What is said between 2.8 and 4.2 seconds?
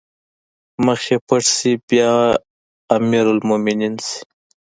امرالمومنين شي